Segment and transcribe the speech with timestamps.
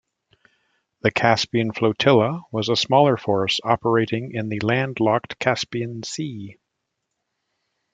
[1.01, 6.57] The Caspian Flotilla was a smaller force operating in the land-locked Caspian Sea.